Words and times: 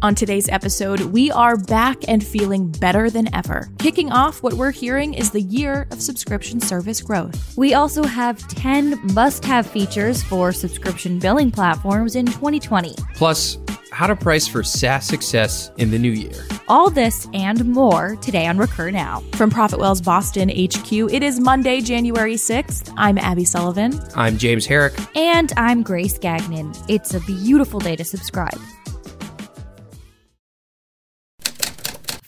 On 0.00 0.14
today's 0.14 0.48
episode, 0.48 1.00
we 1.00 1.32
are 1.32 1.56
back 1.56 1.96
and 2.06 2.24
feeling 2.24 2.70
better 2.70 3.10
than 3.10 3.34
ever. 3.34 3.68
Kicking 3.80 4.12
off, 4.12 4.44
what 4.44 4.54
we're 4.54 4.70
hearing 4.70 5.12
is 5.12 5.32
the 5.32 5.40
year 5.40 5.88
of 5.90 6.00
subscription 6.00 6.60
service 6.60 7.00
growth. 7.00 7.56
We 7.56 7.74
also 7.74 8.04
have 8.04 8.46
10 8.46 9.12
must 9.12 9.44
have 9.44 9.66
features 9.66 10.22
for 10.22 10.52
subscription 10.52 11.18
billing 11.18 11.50
platforms 11.50 12.14
in 12.14 12.26
2020. 12.26 12.94
Plus, 13.14 13.58
how 13.90 14.06
to 14.06 14.14
price 14.14 14.46
for 14.46 14.62
SaaS 14.62 15.04
success 15.04 15.72
in 15.78 15.90
the 15.90 15.98
new 15.98 16.12
year. 16.12 16.46
All 16.68 16.90
this 16.90 17.26
and 17.34 17.64
more 17.64 18.14
today 18.16 18.46
on 18.46 18.56
Recur 18.56 18.92
Now. 18.92 19.24
From 19.32 19.50
ProfitWell's 19.50 20.00
Boston 20.00 20.48
HQ, 20.48 20.92
it 21.12 21.24
is 21.24 21.40
Monday, 21.40 21.80
January 21.80 22.34
6th. 22.34 22.94
I'm 22.96 23.18
Abby 23.18 23.44
Sullivan. 23.44 24.00
I'm 24.14 24.38
James 24.38 24.64
Herrick. 24.64 24.94
And 25.16 25.52
I'm 25.56 25.82
Grace 25.82 26.18
Gagnon. 26.18 26.72
It's 26.86 27.14
a 27.14 27.20
beautiful 27.20 27.80
day 27.80 27.96
to 27.96 28.04
subscribe. 28.04 28.60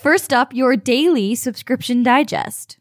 First 0.00 0.32
up, 0.32 0.54
your 0.54 0.76
daily 0.76 1.34
subscription 1.34 2.02
digest. 2.02 2.78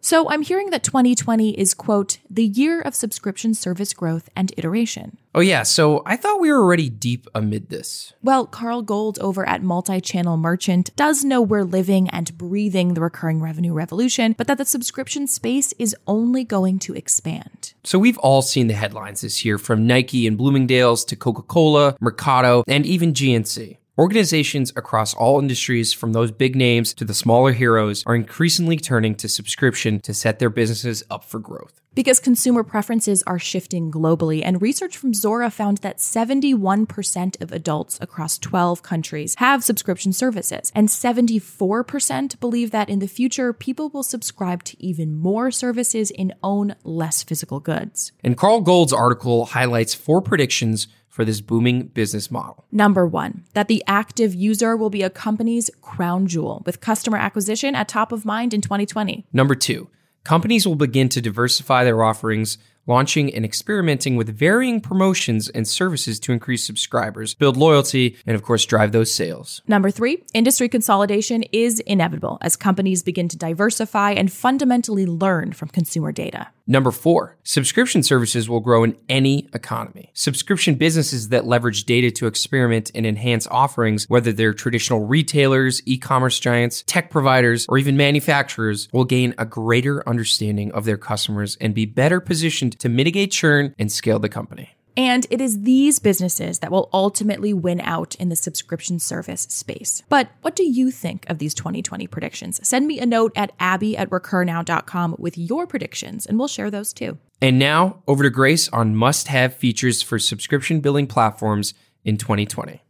So 0.00 0.28
I'm 0.28 0.42
hearing 0.42 0.70
that 0.70 0.82
2020 0.82 1.50
is, 1.56 1.74
quote, 1.74 2.18
the 2.28 2.44
year 2.44 2.80
of 2.80 2.96
subscription 2.96 3.54
service 3.54 3.94
growth 3.94 4.28
and 4.34 4.52
iteration. 4.56 5.16
Oh, 5.32 5.40
yeah. 5.40 5.62
So 5.62 6.02
I 6.04 6.16
thought 6.16 6.40
we 6.40 6.50
were 6.50 6.58
already 6.58 6.88
deep 6.88 7.28
amid 7.36 7.68
this. 7.68 8.12
Well, 8.20 8.48
Carl 8.48 8.82
Gold 8.82 9.20
over 9.20 9.48
at 9.48 9.62
Multi 9.62 10.00
Channel 10.00 10.36
Merchant 10.36 10.90
does 10.96 11.22
know 11.24 11.40
we're 11.40 11.62
living 11.62 12.10
and 12.10 12.36
breathing 12.36 12.94
the 12.94 13.00
recurring 13.00 13.40
revenue 13.40 13.72
revolution, 13.72 14.34
but 14.36 14.48
that 14.48 14.58
the 14.58 14.64
subscription 14.64 15.28
space 15.28 15.72
is 15.78 15.94
only 16.08 16.42
going 16.42 16.80
to 16.80 16.94
expand. 16.94 17.74
So 17.84 18.00
we've 18.00 18.18
all 18.18 18.42
seen 18.42 18.66
the 18.66 18.74
headlines 18.74 19.20
this 19.20 19.44
year 19.44 19.56
from 19.56 19.86
Nike 19.86 20.26
and 20.26 20.36
Bloomingdale's 20.36 21.04
to 21.04 21.14
Coca 21.14 21.42
Cola, 21.42 21.96
Mercado, 22.00 22.64
and 22.66 22.84
even 22.84 23.12
GNC. 23.12 23.76
Organizations 23.98 24.74
across 24.76 25.14
all 25.14 25.40
industries, 25.40 25.94
from 25.94 26.12
those 26.12 26.30
big 26.30 26.54
names 26.54 26.92
to 26.92 27.04
the 27.06 27.14
smaller 27.14 27.52
heroes, 27.52 28.04
are 28.04 28.14
increasingly 28.14 28.76
turning 28.76 29.14
to 29.14 29.26
subscription 29.26 30.00
to 30.00 30.12
set 30.12 30.38
their 30.38 30.50
businesses 30.50 31.02
up 31.10 31.24
for 31.24 31.38
growth. 31.38 31.80
Because 31.94 32.20
consumer 32.20 32.62
preferences 32.62 33.22
are 33.26 33.38
shifting 33.38 33.90
globally, 33.90 34.42
and 34.44 34.60
research 34.60 34.98
from 34.98 35.14
Zuora 35.14 35.50
found 35.50 35.78
that 35.78 35.96
71% 35.96 37.40
of 37.40 37.52
adults 37.52 37.98
across 38.02 38.36
12 38.36 38.82
countries 38.82 39.34
have 39.38 39.64
subscription 39.64 40.12
services, 40.12 40.70
and 40.74 40.88
74% 40.88 42.38
believe 42.38 42.72
that 42.72 42.90
in 42.90 42.98
the 42.98 43.08
future, 43.08 43.54
people 43.54 43.88
will 43.88 44.02
subscribe 44.02 44.62
to 44.64 44.76
even 44.78 45.16
more 45.16 45.50
services 45.50 46.12
and 46.18 46.34
own 46.42 46.74
less 46.84 47.22
physical 47.22 47.60
goods. 47.60 48.12
And 48.22 48.36
Carl 48.36 48.60
Gold's 48.60 48.92
article 48.92 49.46
highlights 49.46 49.94
four 49.94 50.20
predictions 50.20 50.86
for 51.16 51.24
this 51.24 51.40
booming 51.40 51.86
business 51.86 52.30
model? 52.30 52.66
Number 52.70 53.06
one, 53.06 53.44
that 53.54 53.68
the 53.68 53.82
active 53.86 54.34
user 54.34 54.76
will 54.76 54.90
be 54.90 55.02
a 55.02 55.08
company's 55.08 55.70
crown 55.80 56.26
jewel, 56.26 56.62
with 56.66 56.82
customer 56.82 57.16
acquisition 57.16 57.74
at 57.74 57.88
top 57.88 58.12
of 58.12 58.26
mind 58.26 58.52
in 58.52 58.60
2020. 58.60 59.24
Number 59.32 59.54
two, 59.54 59.88
companies 60.24 60.66
will 60.68 60.76
begin 60.76 61.08
to 61.08 61.22
diversify 61.22 61.84
their 61.84 62.04
offerings 62.04 62.58
launching 62.86 63.34
and 63.34 63.44
experimenting 63.44 64.14
with 64.16 64.28
varying 64.28 64.80
promotions 64.80 65.48
and 65.48 65.66
services 65.66 66.20
to 66.20 66.32
increase 66.32 66.64
subscribers, 66.64 67.34
build 67.34 67.56
loyalty, 67.56 68.16
and 68.26 68.36
of 68.36 68.42
course, 68.42 68.64
drive 68.66 68.92
those 68.92 69.10
sales. 69.10 69.62
Number 69.66 69.90
three, 69.90 70.22
industry 70.34 70.68
consolidation 70.68 71.42
is 71.44 71.80
inevitable 71.80 72.38
as 72.42 72.56
companies 72.56 73.02
begin 73.02 73.28
to 73.28 73.38
diversify 73.38 74.12
and 74.12 74.30
fundamentally 74.30 75.06
learn 75.06 75.52
from 75.52 75.68
consumer 75.68 76.12
data. 76.12 76.48
Number 76.68 76.90
four, 76.90 77.36
subscription 77.44 78.02
services 78.02 78.48
will 78.48 78.58
grow 78.58 78.82
in 78.82 78.96
any 79.08 79.48
economy. 79.54 80.10
Subscription 80.14 80.74
businesses 80.74 81.28
that 81.28 81.46
leverage 81.46 81.84
data 81.84 82.10
to 82.10 82.26
experiment 82.26 82.90
and 82.92 83.06
enhance 83.06 83.46
offerings, 83.46 84.06
whether 84.08 84.32
they're 84.32 84.52
traditional 84.52 85.06
retailers, 85.06 85.80
e 85.86 85.96
commerce 85.96 86.40
giants, 86.40 86.82
tech 86.86 87.10
providers, 87.10 87.66
or 87.68 87.78
even 87.78 87.96
manufacturers, 87.96 88.88
will 88.92 89.04
gain 89.04 89.32
a 89.38 89.46
greater 89.46 90.06
understanding 90.08 90.72
of 90.72 90.84
their 90.84 90.96
customers 90.96 91.56
and 91.60 91.72
be 91.72 91.86
better 91.86 92.20
positioned 92.20 92.76
to 92.80 92.88
mitigate 92.88 93.30
churn 93.30 93.72
and 93.78 93.92
scale 93.92 94.18
the 94.18 94.28
company. 94.28 94.75
And 94.96 95.26
it 95.30 95.40
is 95.40 95.62
these 95.62 95.98
businesses 95.98 96.60
that 96.60 96.70
will 96.70 96.88
ultimately 96.92 97.52
win 97.52 97.80
out 97.80 98.14
in 98.14 98.28
the 98.28 98.36
subscription 98.36 98.98
service 98.98 99.42
space. 99.42 100.02
But 100.08 100.30
what 100.42 100.56
do 100.56 100.64
you 100.64 100.90
think 100.90 101.28
of 101.28 101.38
these 101.38 101.54
2020 101.54 102.06
predictions? 102.06 102.66
Send 102.66 102.86
me 102.86 102.98
a 102.98 103.06
note 103.06 103.32
at 103.36 103.52
abby 103.60 103.96
at 103.96 104.10
recurnow.com 104.10 105.16
with 105.18 105.36
your 105.36 105.66
predictions, 105.66 106.24
and 106.26 106.38
we'll 106.38 106.48
share 106.48 106.70
those 106.70 106.92
too. 106.92 107.18
And 107.42 107.58
now 107.58 108.02
over 108.06 108.22
to 108.22 108.30
Grace 108.30 108.68
on 108.70 108.96
must 108.96 109.28
have 109.28 109.54
features 109.54 110.02
for 110.02 110.18
subscription 110.18 110.80
billing 110.80 111.06
platforms 111.06 111.74
in 112.04 112.16
2020. 112.16 112.85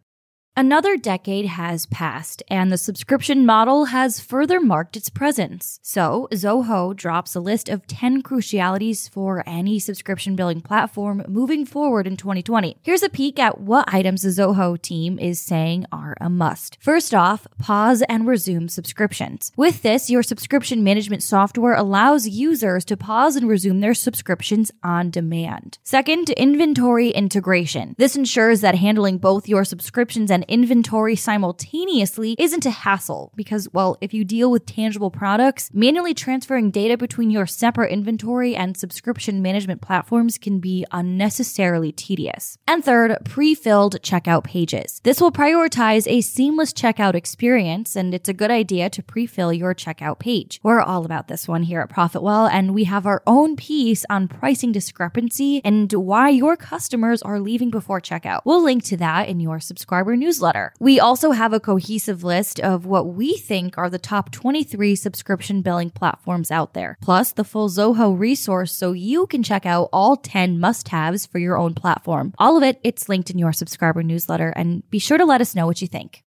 Another 0.58 0.96
decade 0.96 1.44
has 1.44 1.84
passed, 1.84 2.42
and 2.48 2.72
the 2.72 2.78
subscription 2.78 3.44
model 3.44 3.86
has 3.86 4.20
further 4.20 4.58
marked 4.58 4.96
its 4.96 5.10
presence. 5.10 5.78
So, 5.82 6.28
Zoho 6.32 6.96
drops 6.96 7.34
a 7.34 7.40
list 7.40 7.68
of 7.68 7.86
10 7.86 8.22
crucialities 8.22 9.06
for 9.06 9.44
any 9.46 9.78
subscription 9.78 10.34
billing 10.34 10.62
platform 10.62 11.22
moving 11.28 11.66
forward 11.66 12.06
in 12.06 12.16
2020. 12.16 12.78
Here's 12.80 13.02
a 13.02 13.10
peek 13.10 13.38
at 13.38 13.60
what 13.60 13.92
items 13.92 14.22
the 14.22 14.30
Zoho 14.30 14.80
team 14.80 15.18
is 15.18 15.42
saying 15.42 15.84
are 15.92 16.16
a 16.22 16.30
must. 16.30 16.78
First 16.80 17.12
off, 17.12 17.46
pause 17.58 18.00
and 18.08 18.26
resume 18.26 18.70
subscriptions. 18.70 19.52
With 19.58 19.82
this, 19.82 20.08
your 20.08 20.22
subscription 20.22 20.82
management 20.82 21.22
software 21.22 21.74
allows 21.74 22.28
users 22.28 22.86
to 22.86 22.96
pause 22.96 23.36
and 23.36 23.46
resume 23.46 23.80
their 23.80 23.92
subscriptions 23.92 24.72
on 24.82 25.10
demand. 25.10 25.76
Second, 25.84 26.30
inventory 26.30 27.10
integration. 27.10 27.94
This 27.98 28.16
ensures 28.16 28.62
that 28.62 28.76
handling 28.76 29.18
both 29.18 29.50
your 29.50 29.62
subscriptions 29.62 30.30
and 30.30 30.45
inventory 30.48 31.16
simultaneously 31.16 32.36
isn't 32.38 32.66
a 32.66 32.70
hassle 32.70 33.32
because, 33.34 33.72
well, 33.72 33.96
if 34.00 34.14
you 34.14 34.24
deal 34.24 34.50
with 34.50 34.66
tangible 34.66 35.10
products, 35.10 35.70
manually 35.72 36.14
transferring 36.14 36.70
data 36.70 36.96
between 36.96 37.30
your 37.30 37.46
separate 37.46 37.90
inventory 37.90 38.54
and 38.54 38.76
subscription 38.76 39.42
management 39.42 39.80
platforms 39.80 40.38
can 40.38 40.58
be 40.58 40.84
unnecessarily 40.92 41.92
tedious. 41.92 42.58
And 42.66 42.84
third, 42.84 43.16
pre-filled 43.24 44.00
checkout 44.02 44.44
pages. 44.44 45.00
This 45.02 45.20
will 45.20 45.32
prioritize 45.32 46.06
a 46.06 46.20
seamless 46.20 46.72
checkout 46.72 47.14
experience, 47.14 47.96
and 47.96 48.14
it's 48.14 48.28
a 48.28 48.34
good 48.34 48.50
idea 48.50 48.88
to 48.90 49.02
pre-fill 49.02 49.52
your 49.52 49.74
checkout 49.74 50.18
page. 50.18 50.60
We're 50.62 50.80
all 50.80 51.04
about 51.04 51.28
this 51.28 51.48
one 51.48 51.64
here 51.64 51.80
at 51.80 51.90
Profitwell, 51.90 52.48
and 52.50 52.74
we 52.74 52.84
have 52.84 53.06
our 53.06 53.22
own 53.26 53.56
piece 53.56 54.04
on 54.08 54.28
pricing 54.28 54.72
discrepancy 54.72 55.60
and 55.64 55.92
why 55.92 56.28
your 56.28 56.56
customers 56.56 57.22
are 57.22 57.40
leaving 57.40 57.70
before 57.70 58.00
checkout. 58.00 58.42
We'll 58.44 58.62
link 58.62 58.84
to 58.84 58.96
that 58.98 59.28
in 59.28 59.40
your 59.40 59.60
subscriber 59.60 60.16
newsletter. 60.16 60.35
We 60.78 61.00
also 61.00 61.32
have 61.32 61.52
a 61.52 61.60
cohesive 61.60 62.22
list 62.22 62.60
of 62.60 62.86
what 62.86 63.06
we 63.06 63.36
think 63.36 63.78
are 63.78 63.90
the 63.90 63.98
top 63.98 64.30
23 64.30 64.94
subscription 64.94 65.62
billing 65.62 65.90
platforms 65.90 66.50
out 66.50 66.74
there, 66.74 66.98
plus 67.00 67.32
the 67.32 67.44
full 67.44 67.68
Zoho 67.68 68.18
resource 68.18 68.72
so 68.72 68.92
you 68.92 69.26
can 69.26 69.42
check 69.42 69.64
out 69.66 69.88
all 69.92 70.16
10 70.16 70.58
must 70.60 70.88
haves 70.88 71.26
for 71.26 71.38
your 71.38 71.56
own 71.56 71.74
platform. 71.74 72.34
All 72.38 72.56
of 72.56 72.62
it, 72.62 72.80
it's 72.82 73.08
linked 73.08 73.30
in 73.30 73.38
your 73.38 73.52
subscriber 73.52 74.02
newsletter, 74.02 74.50
and 74.50 74.88
be 74.90 74.98
sure 74.98 75.18
to 75.18 75.24
let 75.24 75.40
us 75.40 75.54
know 75.54 75.66
what 75.66 75.80
you 75.80 75.88
think. 75.88 76.25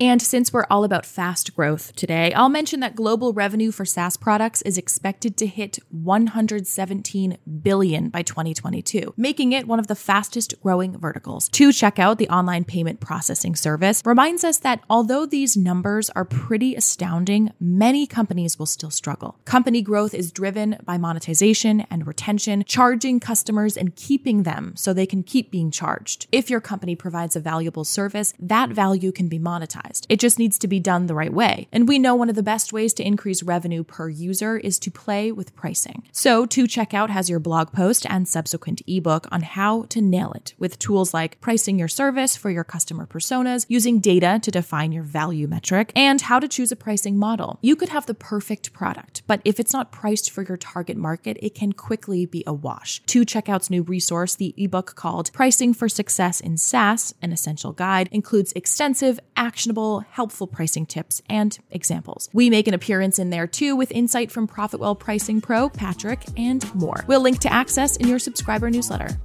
And 0.00 0.22
since 0.22 0.52
we're 0.52 0.66
all 0.70 0.84
about 0.84 1.06
fast 1.06 1.54
growth 1.54 1.94
today, 1.94 2.32
I'll 2.32 2.48
mention 2.48 2.80
that 2.80 2.96
global 2.96 3.32
revenue 3.32 3.70
for 3.70 3.84
SaaS 3.84 4.16
products 4.16 4.62
is 4.62 4.78
expected 4.78 5.36
to 5.36 5.46
hit 5.46 5.78
117 5.90 7.38
billion 7.62 8.08
by 8.08 8.22
2022, 8.22 9.14
making 9.16 9.52
it 9.52 9.68
one 9.68 9.78
of 9.78 9.86
the 9.86 9.94
fastest 9.94 10.60
growing 10.60 10.98
verticals. 10.98 11.48
2Checkout 11.50 12.18
the 12.22 12.28
online 12.28 12.64
payment 12.64 13.00
processing 13.00 13.54
service, 13.54 14.02
reminds 14.04 14.44
us 14.44 14.58
that 14.58 14.80
although 14.88 15.26
these 15.26 15.56
numbers 15.56 16.10
are 16.10 16.24
pretty 16.24 16.74
astounding, 16.74 17.52
many 17.60 18.06
companies 18.06 18.58
will 18.58 18.66
still 18.66 18.90
struggle. 18.90 19.38
Company 19.44 19.82
growth 19.82 20.14
is 20.14 20.32
driven 20.32 20.76
by 20.84 20.98
monetization 20.98 21.80
and 21.90 22.06
retention, 22.06 22.64
charging 22.64 23.20
customers 23.20 23.76
and 23.76 23.96
keeping 23.96 24.42
them 24.42 24.72
so 24.76 24.92
they 24.92 25.06
can 25.06 25.22
keep 25.22 25.50
being 25.50 25.70
charged. 25.70 26.26
If 26.32 26.50
your 26.50 26.60
company 26.60 26.96
provides 26.96 27.36
a 27.36 27.40
valuable 27.40 27.84
service, 27.84 28.34
that 28.38 28.70
value 28.70 29.12
can 29.12 29.28
be 29.28 29.38
monetized. 29.38 29.91
It 30.08 30.20
just 30.20 30.38
needs 30.38 30.58
to 30.58 30.68
be 30.68 30.80
done 30.80 31.06
the 31.06 31.14
right 31.14 31.32
way. 31.32 31.68
And 31.72 31.88
we 31.88 31.98
know 31.98 32.14
one 32.14 32.28
of 32.28 32.34
the 32.36 32.42
best 32.42 32.72
ways 32.72 32.92
to 32.94 33.06
increase 33.06 33.42
revenue 33.42 33.84
per 33.84 34.08
user 34.08 34.56
is 34.56 34.78
to 34.80 34.90
play 34.90 35.32
with 35.32 35.54
pricing. 35.54 36.04
So, 36.12 36.46
2Checkout 36.46 37.10
has 37.10 37.28
your 37.28 37.40
blog 37.40 37.72
post 37.72 38.06
and 38.08 38.26
subsequent 38.26 38.82
ebook 38.86 39.26
on 39.30 39.42
how 39.42 39.82
to 39.90 40.00
nail 40.00 40.32
it 40.32 40.54
with 40.58 40.78
tools 40.78 41.12
like 41.12 41.40
pricing 41.40 41.78
your 41.78 41.88
service 41.88 42.36
for 42.36 42.50
your 42.50 42.64
customer 42.64 43.06
personas, 43.06 43.66
using 43.68 44.00
data 44.00 44.40
to 44.42 44.50
define 44.50 44.92
your 44.92 45.02
value 45.02 45.46
metric, 45.46 45.92
and 45.96 46.22
how 46.22 46.38
to 46.38 46.48
choose 46.48 46.72
a 46.72 46.76
pricing 46.76 47.18
model. 47.18 47.58
You 47.60 47.76
could 47.76 47.90
have 47.90 48.06
the 48.06 48.14
perfect 48.14 48.72
product, 48.72 49.22
but 49.26 49.40
if 49.44 49.58
it's 49.58 49.72
not 49.72 49.92
priced 49.92 50.30
for 50.30 50.42
your 50.42 50.56
target 50.56 50.96
market, 50.96 51.36
it 51.40 51.54
can 51.54 51.72
quickly 51.72 52.26
be 52.26 52.44
a 52.46 52.52
wash. 52.52 53.02
2Checkout's 53.04 53.70
new 53.70 53.82
resource, 53.82 54.34
the 54.34 54.54
ebook 54.56 54.94
called 54.94 55.32
Pricing 55.32 55.74
for 55.74 55.88
Success 55.88 56.40
in 56.40 56.56
SaaS, 56.56 57.14
an 57.20 57.32
essential 57.32 57.72
guide, 57.72 58.08
includes 58.12 58.52
extensive, 58.54 59.18
actionable, 59.36 59.71
helpful 60.10 60.46
pricing 60.46 60.86
tips 60.86 61.22
and 61.28 61.58
examples. 61.70 62.28
We 62.32 62.50
make 62.50 62.68
an 62.68 62.74
appearance 62.74 63.18
in 63.18 63.30
there 63.30 63.46
too 63.46 63.76
with 63.76 63.90
insight 63.90 64.30
from 64.30 64.46
Profitwell 64.46 64.98
Pricing 64.98 65.40
Pro, 65.40 65.68
Patrick, 65.68 66.24
and 66.36 66.74
more. 66.74 67.04
We'll 67.06 67.20
link 67.20 67.38
to 67.40 67.52
access 67.52 67.96
in 67.96 68.08
your 68.08 68.18
subscriber 68.18 68.70
newsletter. 68.70 69.18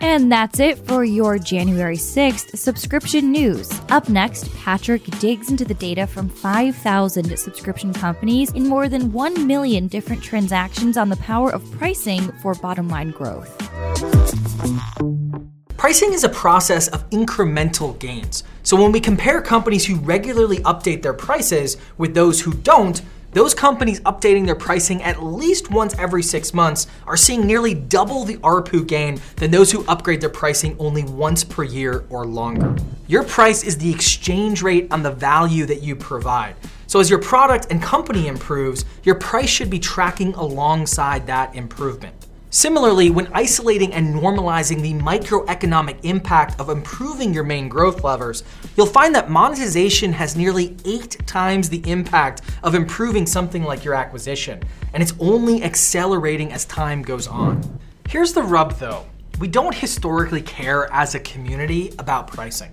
And 0.00 0.30
that's 0.30 0.60
it 0.60 0.78
for 0.78 1.02
your 1.02 1.38
January 1.38 1.96
6th 1.96 2.58
subscription 2.58 3.32
news. 3.32 3.72
Up 3.88 4.10
next, 4.10 4.54
Patrick 4.54 5.02
digs 5.18 5.50
into 5.50 5.64
the 5.64 5.72
data 5.72 6.06
from 6.06 6.28
5,000 6.28 7.38
subscription 7.38 7.94
companies 7.94 8.52
in 8.52 8.68
more 8.68 8.86
than 8.86 9.12
1 9.12 9.46
million 9.46 9.88
different 9.88 10.22
transactions 10.22 10.98
on 10.98 11.08
the 11.08 11.16
power 11.16 11.50
of 11.50 11.68
pricing 11.78 12.30
for 12.42 12.54
bottom 12.54 12.86
line 12.88 13.12
growth. 13.12 13.50
Pricing 15.84 16.14
is 16.14 16.24
a 16.24 16.30
process 16.30 16.88
of 16.88 17.06
incremental 17.10 17.98
gains. 17.98 18.42
So 18.62 18.74
when 18.74 18.90
we 18.90 19.00
compare 19.00 19.42
companies 19.42 19.84
who 19.84 19.96
regularly 19.96 20.56
update 20.60 21.02
their 21.02 21.12
prices 21.12 21.76
with 21.98 22.14
those 22.14 22.40
who 22.40 22.54
don't, 22.54 23.02
those 23.32 23.52
companies 23.52 24.00
updating 24.00 24.46
their 24.46 24.54
pricing 24.54 25.02
at 25.02 25.22
least 25.22 25.70
once 25.70 25.94
every 25.98 26.22
six 26.22 26.54
months 26.54 26.86
are 27.06 27.18
seeing 27.18 27.46
nearly 27.46 27.74
double 27.74 28.24
the 28.24 28.38
ARPU 28.38 28.86
gain 28.86 29.20
than 29.36 29.50
those 29.50 29.70
who 29.70 29.84
upgrade 29.84 30.22
their 30.22 30.30
pricing 30.30 30.74
only 30.78 31.02
once 31.02 31.44
per 31.44 31.64
year 31.64 32.06
or 32.08 32.24
longer. 32.24 32.74
Your 33.06 33.22
price 33.22 33.62
is 33.62 33.76
the 33.76 33.92
exchange 33.92 34.62
rate 34.62 34.90
on 34.90 35.02
the 35.02 35.12
value 35.12 35.66
that 35.66 35.82
you 35.82 35.96
provide. 35.96 36.56
So 36.86 36.98
as 36.98 37.10
your 37.10 37.20
product 37.20 37.66
and 37.68 37.82
company 37.82 38.28
improves, 38.28 38.86
your 39.02 39.16
price 39.16 39.50
should 39.50 39.68
be 39.68 39.80
tracking 39.80 40.32
alongside 40.32 41.26
that 41.26 41.54
improvement. 41.54 42.16
Similarly, 42.54 43.10
when 43.10 43.26
isolating 43.32 43.92
and 43.92 44.14
normalizing 44.14 44.80
the 44.80 44.94
microeconomic 44.94 45.98
impact 46.04 46.60
of 46.60 46.70
improving 46.70 47.34
your 47.34 47.42
main 47.42 47.68
growth 47.68 48.04
levers, 48.04 48.44
you'll 48.76 48.86
find 48.86 49.12
that 49.16 49.28
monetization 49.28 50.12
has 50.12 50.36
nearly 50.36 50.76
eight 50.84 51.18
times 51.26 51.68
the 51.68 51.82
impact 51.90 52.42
of 52.62 52.76
improving 52.76 53.26
something 53.26 53.64
like 53.64 53.84
your 53.84 53.94
acquisition, 53.94 54.62
and 54.92 55.02
it's 55.02 55.14
only 55.18 55.64
accelerating 55.64 56.52
as 56.52 56.64
time 56.66 57.02
goes 57.02 57.26
on. 57.26 57.80
Here's 58.08 58.32
the 58.32 58.44
rub 58.44 58.78
though 58.78 59.04
we 59.40 59.48
don't 59.48 59.74
historically 59.74 60.40
care 60.40 60.88
as 60.92 61.16
a 61.16 61.20
community 61.20 61.92
about 61.98 62.28
pricing. 62.28 62.72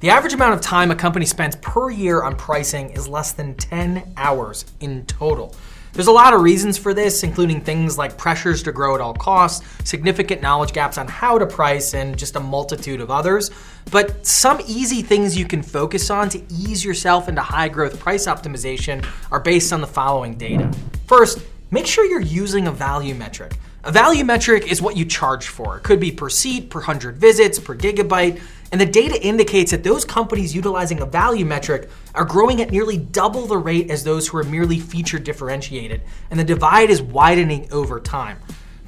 The 0.00 0.10
average 0.10 0.34
amount 0.34 0.54
of 0.54 0.60
time 0.60 0.90
a 0.90 0.96
company 0.96 1.24
spends 1.24 1.54
per 1.54 1.88
year 1.88 2.24
on 2.24 2.34
pricing 2.34 2.90
is 2.90 3.06
less 3.06 3.30
than 3.30 3.54
10 3.54 4.14
hours 4.16 4.64
in 4.80 5.06
total. 5.06 5.54
There's 5.92 6.06
a 6.06 6.12
lot 6.12 6.32
of 6.32 6.40
reasons 6.40 6.78
for 6.78 6.94
this, 6.94 7.22
including 7.24 7.60
things 7.60 7.98
like 7.98 8.16
pressures 8.16 8.62
to 8.62 8.72
grow 8.72 8.94
at 8.94 9.00
all 9.00 9.14
costs, 9.14 9.66
significant 9.84 10.40
knowledge 10.40 10.72
gaps 10.72 10.98
on 10.98 11.08
how 11.08 11.38
to 11.38 11.46
price, 11.46 11.94
and 11.94 12.16
just 12.16 12.36
a 12.36 12.40
multitude 12.40 13.00
of 13.00 13.10
others. 13.10 13.50
But 13.90 14.24
some 14.26 14.60
easy 14.66 15.02
things 15.02 15.36
you 15.36 15.46
can 15.46 15.62
focus 15.62 16.10
on 16.10 16.28
to 16.30 16.42
ease 16.50 16.84
yourself 16.84 17.28
into 17.28 17.40
high 17.40 17.68
growth 17.68 17.98
price 17.98 18.26
optimization 18.26 19.04
are 19.32 19.40
based 19.40 19.72
on 19.72 19.80
the 19.80 19.86
following 19.86 20.36
data. 20.36 20.70
First, 21.06 21.40
make 21.70 21.86
sure 21.86 22.04
you're 22.04 22.20
using 22.20 22.68
a 22.68 22.72
value 22.72 23.14
metric. 23.14 23.52
A 23.82 23.90
value 23.90 24.26
metric 24.26 24.70
is 24.70 24.82
what 24.82 24.98
you 24.98 25.06
charge 25.06 25.46
for. 25.46 25.78
It 25.78 25.84
could 25.84 26.00
be 26.00 26.12
per 26.12 26.28
seat, 26.28 26.68
per 26.68 26.80
100 26.80 27.16
visits, 27.16 27.58
per 27.58 27.74
gigabyte. 27.74 28.38
And 28.72 28.78
the 28.78 28.84
data 28.84 29.20
indicates 29.20 29.70
that 29.70 29.82
those 29.82 30.04
companies 30.04 30.54
utilizing 30.54 31.00
a 31.00 31.06
value 31.06 31.46
metric 31.46 31.88
are 32.14 32.26
growing 32.26 32.60
at 32.60 32.70
nearly 32.70 32.98
double 32.98 33.46
the 33.46 33.56
rate 33.56 33.90
as 33.90 34.04
those 34.04 34.28
who 34.28 34.36
are 34.36 34.44
merely 34.44 34.78
feature 34.78 35.18
differentiated, 35.18 36.02
and 36.30 36.38
the 36.38 36.44
divide 36.44 36.90
is 36.90 37.00
widening 37.00 37.72
over 37.72 37.98
time. 37.98 38.38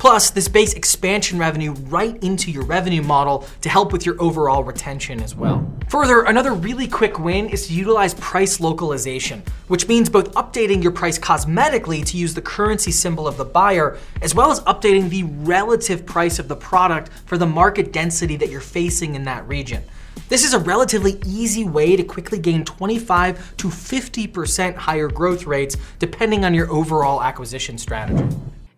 Plus, 0.03 0.31
this 0.31 0.49
bakes 0.49 0.73
expansion 0.73 1.39
revenue 1.39 1.75
right 1.87 2.21
into 2.25 2.51
your 2.51 2.65
revenue 2.65 3.03
model 3.03 3.47
to 3.61 3.69
help 3.69 3.93
with 3.93 4.05
your 4.05 4.21
overall 4.21 4.65
retention 4.65 5.23
as 5.23 5.37
well. 5.37 5.65
Further, 5.91 6.23
another 6.23 6.55
really 6.55 6.89
quick 6.89 7.21
win 7.21 7.49
is 7.49 7.69
to 7.69 7.73
utilize 7.73 8.13
price 8.15 8.59
localization, 8.59 9.45
which 9.69 9.87
means 9.87 10.11
both 10.11 10.33
updating 10.33 10.83
your 10.83 10.91
price 10.91 11.21
cosmetically 11.21 12.05
to 12.07 12.17
use 12.17 12.35
the 12.35 12.43
currency 12.43 12.91
symbol 12.91 13.29
of 13.29 13.37
the 13.37 13.45
buyer, 13.45 13.97
as 14.23 14.35
well 14.35 14.51
as 14.51 14.59
updating 14.63 15.09
the 15.09 15.23
relative 15.23 16.05
price 16.05 16.41
of 16.41 16.49
the 16.49 16.57
product 16.57 17.13
for 17.27 17.39
the 17.39 17.47
market 17.47 17.93
density 17.93 18.35
that 18.35 18.51
you're 18.51 18.61
facing 18.61 19.15
in 19.15 19.23
that 19.23 19.47
region. 19.47 19.85
This 20.29 20.45
is 20.45 20.53
a 20.53 20.59
relatively 20.59 21.21
easy 21.25 21.65
way 21.65 21.95
to 21.95 22.03
quickly 22.03 22.41
gain 22.41 22.65
25 22.65 23.57
to 23.59 23.69
50% 23.69 24.75
higher 24.75 25.07
growth 25.07 25.47
rates 25.47 25.77
depending 26.01 26.45
on 26.45 26.55
your 26.55 26.69
overall 26.73 27.23
acquisition 27.23 27.79
strategy. 27.79 28.27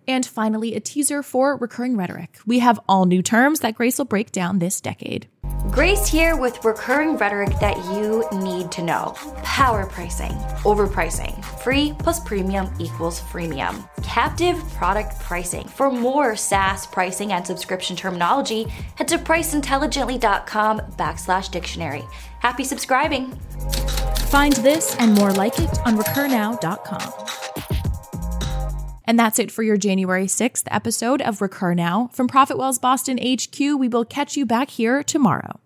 And 0.06 0.24
finally, 0.26 0.74
a 0.74 0.80
teaser 0.80 1.22
for 1.22 1.56
recurring 1.56 1.96
rhetoric. 1.96 2.38
We 2.46 2.58
have 2.58 2.80
all 2.88 3.06
new 3.06 3.22
terms 3.22 3.60
that 3.60 3.74
Grace 3.74 3.98
will 3.98 4.04
break 4.04 4.32
down 4.32 4.58
this 4.58 4.80
decade. 4.80 5.28
Grace 5.70 6.06
here 6.06 6.36
with 6.36 6.64
recurring 6.64 7.16
rhetoric 7.16 7.58
that 7.58 7.76
you 7.94 8.24
need 8.42 8.70
to 8.70 8.82
know. 8.82 9.14
Power 9.42 9.86
pricing, 9.86 10.32
overpricing, 10.62 11.42
free 11.62 11.94
plus 11.98 12.20
premium 12.20 12.68
equals 12.78 13.20
freemium. 13.20 13.88
Captive 14.02 14.56
product 14.74 15.18
pricing. 15.20 15.66
For 15.66 15.90
more 15.90 16.36
SaaS 16.36 16.86
pricing 16.86 17.32
and 17.32 17.46
subscription 17.46 17.96
terminology, 17.96 18.64
head 18.96 19.08
to 19.08 19.18
priceintelligently.com 19.18 20.80
backslash 20.98 21.50
dictionary. 21.50 22.04
Happy 22.40 22.64
subscribing. 22.64 23.32
Find 24.28 24.52
this 24.54 24.94
and 24.96 25.14
more 25.14 25.32
like 25.32 25.58
it 25.58 25.78
on 25.86 25.96
recurnow.com. 25.96 27.83
And 29.06 29.18
that's 29.18 29.38
it 29.38 29.50
for 29.50 29.62
your 29.62 29.76
January 29.76 30.26
6th 30.26 30.64
episode 30.70 31.20
of 31.22 31.40
Recur 31.40 31.74
Now. 31.74 32.10
From 32.12 32.28
ProfitWell's 32.28 32.78
Boston 32.78 33.18
HQ, 33.18 33.58
we 33.58 33.88
will 33.88 34.04
catch 34.04 34.36
you 34.36 34.46
back 34.46 34.70
here 34.70 35.02
tomorrow. 35.02 35.60